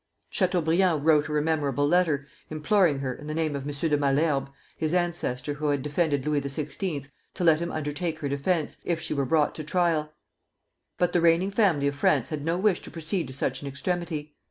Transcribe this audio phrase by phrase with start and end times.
[0.31, 3.89] Chateaubriand wrote her a memorable letter, imploring her, in the name of M.
[3.91, 8.77] de Malesherbes, his ancestor who had defended Louis XVI., to let him undertake her defence,
[8.83, 10.11] if she were brought to trial;
[10.97, 14.33] but the reigning family of France had no wish to proceed to such an extremity.